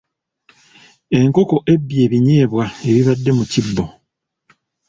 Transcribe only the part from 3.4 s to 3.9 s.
kibbo.